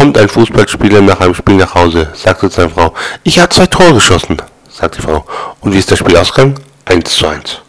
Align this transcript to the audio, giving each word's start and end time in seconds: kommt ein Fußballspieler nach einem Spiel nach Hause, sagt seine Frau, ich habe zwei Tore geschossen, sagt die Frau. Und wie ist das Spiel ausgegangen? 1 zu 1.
kommt 0.00 0.16
ein 0.16 0.30
Fußballspieler 0.30 1.02
nach 1.02 1.20
einem 1.20 1.34
Spiel 1.34 1.56
nach 1.56 1.74
Hause, 1.74 2.08
sagt 2.14 2.50
seine 2.52 2.70
Frau, 2.70 2.94
ich 3.22 3.38
habe 3.38 3.50
zwei 3.50 3.66
Tore 3.66 3.92
geschossen, 3.92 4.38
sagt 4.70 4.96
die 4.96 5.02
Frau. 5.02 5.26
Und 5.60 5.74
wie 5.74 5.78
ist 5.78 5.90
das 5.90 5.98
Spiel 5.98 6.16
ausgegangen? 6.16 6.54
1 6.86 7.10
zu 7.10 7.26
1. 7.26 7.60